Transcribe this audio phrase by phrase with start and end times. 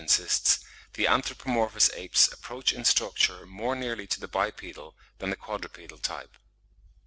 [0.01, 0.57] insists,
[0.95, 5.99] the anthropomorphous apes approach in structure more nearly to the bipedal than to the quadrupedal
[5.99, 6.35] type.